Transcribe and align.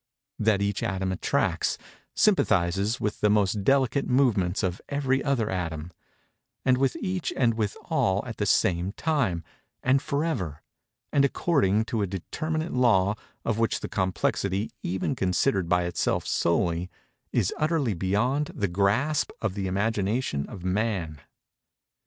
That 0.39 0.63
each 0.63 0.81
atom 0.81 1.11
attracts—sympathizes 1.11 2.99
with 2.99 3.21
the 3.21 3.29
most 3.29 3.63
delicate 3.63 4.07
movements 4.07 4.63
of 4.63 4.81
every 4.89 5.23
other 5.23 5.47
atom, 5.51 5.91
and 6.65 6.79
with 6.79 6.95
each 6.95 7.31
and 7.37 7.53
with 7.53 7.77
all 7.83 8.25
at 8.25 8.37
the 8.37 8.47
same 8.47 8.93
time, 8.93 9.43
and 9.83 10.01
forever, 10.01 10.63
and 11.13 11.23
according 11.23 11.85
to 11.85 12.01
a 12.01 12.07
determinate 12.07 12.73
law 12.73 13.13
of 13.45 13.59
which 13.59 13.81
the 13.81 13.87
complexity, 13.89 14.71
even 14.81 15.13
considered 15.13 15.69
by 15.69 15.83
itself 15.83 16.25
solely, 16.25 16.89
is 17.31 17.53
utterly 17.57 17.93
beyond 17.93 18.47
the 18.55 18.67
grasp 18.67 19.29
of 19.39 19.53
the 19.53 19.67
imagination 19.67 20.49
of 20.49 20.63
man. 20.63 21.21